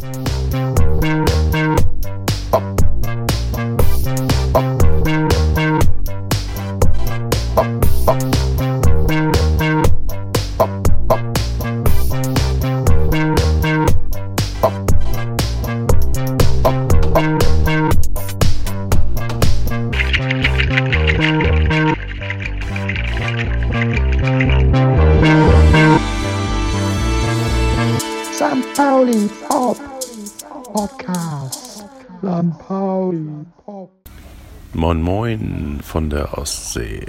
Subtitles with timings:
[0.00, 0.29] St.
[28.80, 29.76] Pauli Pop
[30.72, 31.84] Podcast.
[32.22, 32.58] St.
[32.66, 33.90] Pauli Pop.
[34.72, 37.04] Moin Moin von der Ostsee.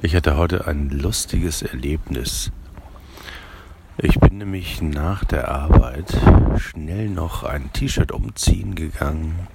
[0.00, 2.52] Ich hatte heute ein lustiges Erlebnis.
[3.96, 6.16] Ich bin nämlich nach der Arbeit
[6.58, 9.48] schnell noch ein T-Shirt umziehen gegangen,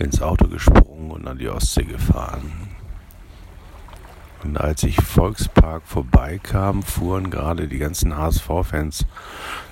[0.00, 2.50] ins Auto gesprungen und an die Ostsee gefahren.
[4.44, 9.06] Und als ich Volkspark vorbeikam, fuhren gerade die ganzen HSV-Fans,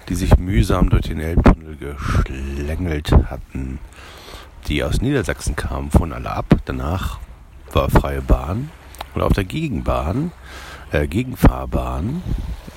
[0.09, 3.79] die sich mühsam durch den Elbtunnel geschlängelt hatten,
[4.69, 6.55] die aus Niedersachsen kamen, fuhren alle ab.
[6.67, 7.19] Danach
[7.73, 8.71] war freie Bahn.
[9.15, 10.31] Und auf der Gegenbahn,
[10.93, 12.23] äh, Gegenfahrbahn,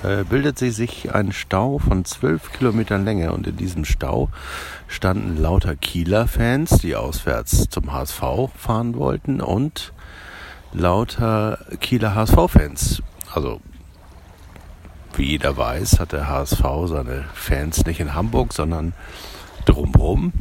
[0.02, 3.32] äh, bildete sich ein Stau von zwölf Kilometern Länge.
[3.32, 4.30] Und in diesem Stau
[4.88, 9.92] standen lauter Kieler-Fans, die auswärts zum HSV fahren wollten und
[10.74, 13.02] lauter Kieler HSV-Fans.
[13.32, 13.60] Also,
[15.16, 18.92] wie jeder weiß, hat der HSV seine Fans nicht in Hamburg, sondern
[19.64, 20.32] drumherum.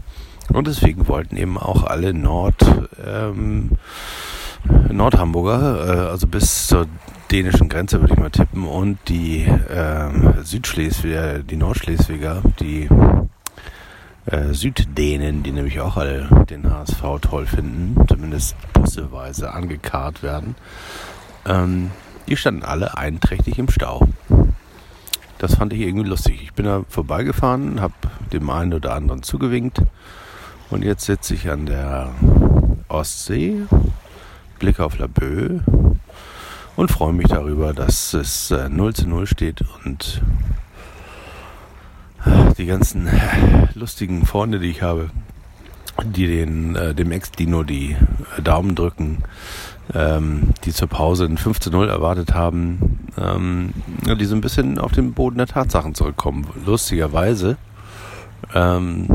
[0.51, 2.55] Und deswegen wollten eben auch alle Nord,
[3.05, 3.71] ähm,
[4.89, 6.87] Nordhamburger, äh, also bis zur
[7.31, 12.89] dänischen Grenze würde ich mal tippen, und die ähm, Südschleswiger, die Nordschleswiger, die
[14.25, 20.55] äh, Süddänen, die nämlich auch alle den HSV toll finden, zumindest busseweise angekarrt werden,
[21.45, 21.91] ähm,
[22.27, 24.07] die standen alle einträchtig im Stau.
[25.39, 26.41] Das fand ich irgendwie lustig.
[26.41, 27.93] Ich bin da vorbeigefahren, habe
[28.31, 29.81] dem einen oder anderen zugewinkt
[30.69, 32.09] und jetzt sitze ich an der
[32.87, 33.63] Ostsee,
[34.59, 35.61] blicke auf Laboe
[36.75, 40.21] und freue mich darüber, dass es äh, 0 zu 0 steht und
[42.57, 43.09] die ganzen
[43.73, 45.09] lustigen Freunde, die ich habe,
[46.03, 47.95] die den, äh, dem Ex-Dino die
[48.37, 49.23] äh, Daumen drücken,
[49.93, 53.73] ähm, die zur Pause ein 5 zu 0 erwartet haben, ähm,
[54.19, 56.47] die so ein bisschen auf den Boden der Tatsachen zurückkommen.
[56.65, 57.57] Lustigerweise
[58.53, 59.07] ähm,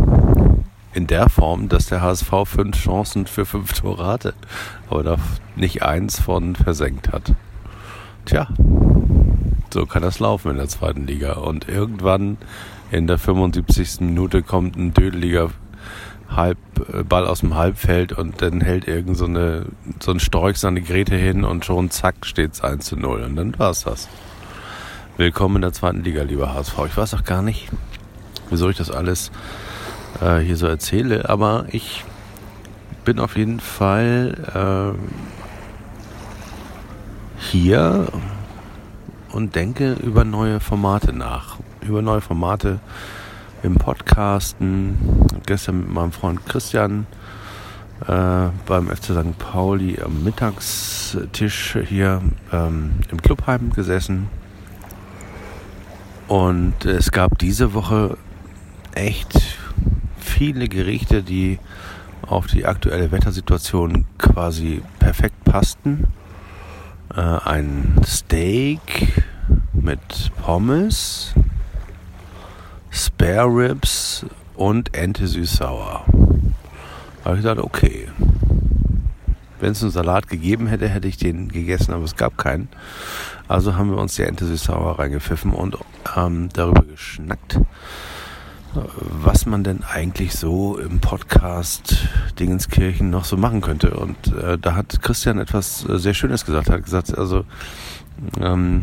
[0.94, 4.34] in der Form, dass der HSV fünf Chancen für fünf Tore hatte,
[4.88, 5.16] aber da
[5.56, 7.34] nicht eins von versenkt hat.
[8.24, 8.48] Tja,
[9.72, 11.34] so kann das laufen in der zweiten Liga.
[11.34, 12.38] Und irgendwann
[12.90, 14.00] in der 75.
[14.00, 15.50] Minute kommt ein dödeliger
[16.30, 16.58] Halb,
[16.92, 19.66] äh, Ball aus dem Halbfeld und dann hält irgend so, eine,
[20.00, 23.58] so ein Storch seine Grete hin und schon zack steht's 1 zu 0 und dann
[23.58, 24.08] war's das.
[25.16, 26.78] Willkommen in der zweiten Liga, lieber HSV.
[26.86, 27.68] Ich weiß auch gar nicht,
[28.50, 29.32] wieso ich das alles
[30.20, 32.04] äh, hier so erzähle, aber ich
[33.04, 34.98] bin auf jeden Fall äh,
[37.50, 38.06] hier
[39.32, 41.58] und denke über neue Formate nach.
[41.80, 42.80] Über neue Formate
[43.62, 44.98] im Podcasten.
[45.46, 47.06] Gestern mit meinem Freund Christian
[48.06, 49.38] äh, beim FC St.
[49.38, 52.22] Pauli am Mittagstisch hier
[52.52, 54.28] ähm, im Clubheim gesessen.
[56.28, 58.18] Und es gab diese Woche
[58.94, 59.58] echt
[60.18, 61.58] viele Gerichte, die
[62.26, 66.08] auf die aktuelle Wettersituation quasi perfekt passten.
[67.14, 69.24] Äh, ein Steak
[69.72, 71.32] mit Pommes,
[72.98, 74.26] Spare Ribs
[74.56, 76.04] und Ente süß-sauer.
[76.08, 78.08] Da habe ich gedacht, okay.
[79.60, 82.68] Wenn es einen Salat gegeben hätte, hätte ich den gegessen, aber es gab keinen.
[83.46, 85.78] Also haben wir uns die Ente süß-sauer reingepfiffen und
[86.16, 87.60] ähm, darüber geschnackt,
[88.74, 92.08] was man denn eigentlich so im Podcast
[92.40, 93.90] Dingenskirchen noch so machen könnte.
[93.90, 96.66] Und äh, da hat Christian etwas äh, sehr Schönes gesagt.
[96.66, 97.44] Er hat gesagt, also
[98.40, 98.82] ähm,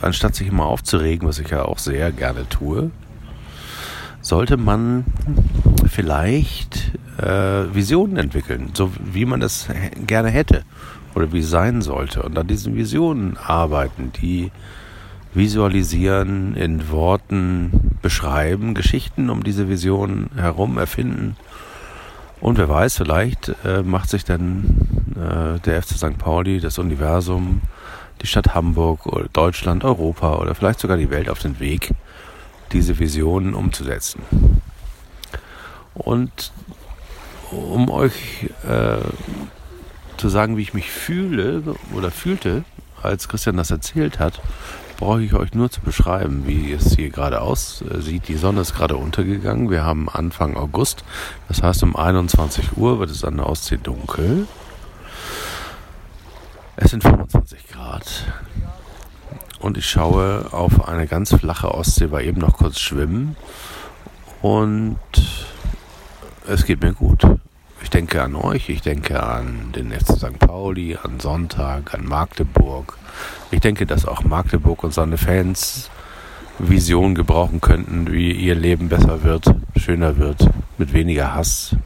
[0.00, 2.90] anstatt sich immer aufzuregen, was ich ja auch sehr gerne tue,
[4.20, 5.04] sollte man
[5.88, 9.68] vielleicht äh, Visionen entwickeln, so wie man das
[10.06, 10.64] gerne hätte
[11.14, 12.22] oder wie es sein sollte.
[12.22, 14.50] Und an diesen Visionen arbeiten, die
[15.32, 21.36] visualisieren, in Worten beschreiben, Geschichten um diese Visionen herum erfinden.
[22.40, 26.18] Und wer weiß, vielleicht äh, macht sich dann äh, der FC St.
[26.18, 27.62] Pauli, das Universum,
[28.22, 31.94] die Stadt Hamburg oder Deutschland, Europa oder vielleicht sogar die Welt auf den Weg,
[32.72, 34.22] diese Visionen umzusetzen.
[35.94, 36.52] Und
[37.50, 38.98] um euch äh,
[40.16, 41.62] zu sagen, wie ich mich fühle
[41.94, 42.64] oder fühlte,
[43.02, 44.40] als Christian das erzählt hat,
[44.96, 48.28] brauche ich euch nur zu beschreiben, wie es hier gerade aussieht.
[48.28, 49.70] Die Sonne ist gerade untergegangen.
[49.70, 51.04] Wir haben Anfang August.
[51.48, 54.46] Das heißt, um 21 Uhr wird es an der Ostsee dunkel.
[56.76, 58.24] Es sind 25 Grad.
[59.60, 63.36] Und ich schaue auf eine ganz flache Ostsee, war eben noch kurz schwimmen.
[64.42, 64.98] Und
[66.46, 67.24] es geht mir gut.
[67.82, 70.38] Ich denke an euch, ich denke an den FC St.
[70.38, 72.98] Pauli, an Sonntag, an Magdeburg.
[73.50, 75.88] Ich denke, dass auch Magdeburg und seine Fans
[76.58, 80.48] Visionen gebrauchen könnten, wie ihr Leben besser wird, schöner wird,
[80.78, 81.76] mit weniger Hass,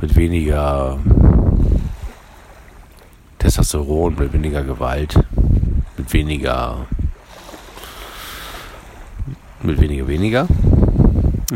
[0.00, 0.98] mit weniger
[3.46, 5.20] Testosteron, mit weniger Gewalt,
[5.96, 6.88] mit weniger,
[9.62, 10.48] mit weniger weniger.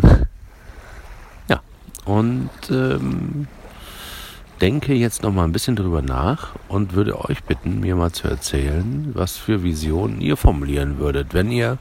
[1.48, 1.60] ja,
[2.04, 3.48] und ähm,
[4.60, 8.28] denke jetzt noch mal ein bisschen drüber nach und würde euch bitten, mir mal zu
[8.28, 11.78] erzählen, was für Visionen ihr formulieren würdet, wenn ihr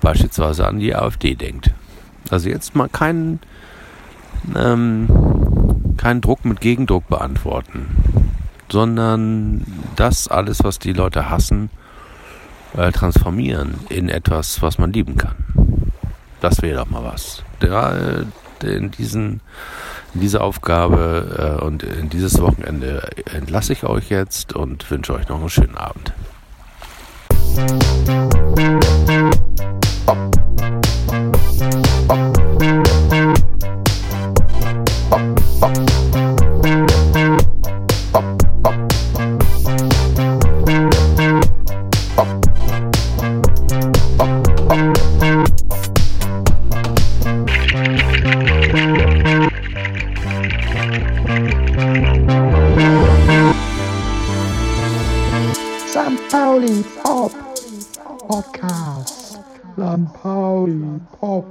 [0.00, 1.74] beispielsweise an die AfD denkt.
[2.30, 3.40] Also jetzt mal keinen,
[4.54, 5.08] ähm,
[5.96, 8.23] keinen Druck mit Gegendruck beantworten,
[8.70, 9.64] sondern
[9.96, 11.70] das alles, was die Leute hassen,
[12.76, 15.34] äh, transformieren in etwas, was man lieben kann.
[16.40, 17.42] Das wäre doch mal was.
[17.60, 18.24] Da, äh,
[18.62, 19.40] in, diesen,
[20.14, 25.28] in diese Aufgabe äh, und in dieses Wochenende entlasse ich euch jetzt und wünsche euch
[25.28, 26.12] noch einen schönen Abend.
[35.64, 36.43] St.
[61.24, 61.44] Pauli